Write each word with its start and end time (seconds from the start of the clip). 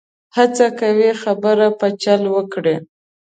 هڅه 0.37 0.67
کوي 0.79 1.11
خبره 1.21 1.67
په 1.79 1.87
چل 2.03 2.21
وکړي. 2.35 2.75